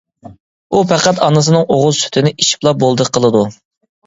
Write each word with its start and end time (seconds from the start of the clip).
ئۇ 0.71 0.79
پەقەت 0.91 1.21
ئانىسىنىڭ 1.25 1.67
ئوغۇز 1.75 2.01
سۈتىنى 2.07 2.33
ئېچىپلا 2.37 2.75
بولدى 2.81 3.09
قىلىدۇ. 3.19 3.45